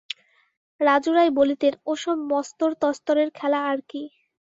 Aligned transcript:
রাজু 0.81 1.11
রায় 1.13 1.31
বলিতেন-ও 1.39 1.91
সব 1.95 2.17
মস্তর-তস্তরের 2.31 3.29
খেলা 3.35 3.59
আর 3.65 3.79
কি! 3.89 4.01